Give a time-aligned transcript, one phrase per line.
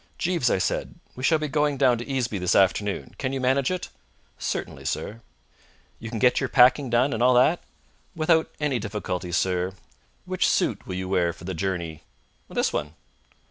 [0.17, 3.13] "Jeeves," I said, "we shall be going down to Easeby this afternoon.
[3.19, 3.89] Can you manage it?"
[4.39, 5.21] "Certainly, sir."
[5.99, 7.61] "You can get your packing done and all that?"
[8.15, 9.73] "Without any difficulty, sir.
[10.25, 12.01] Which suit will you wear for the journey?"
[12.49, 12.95] "This one."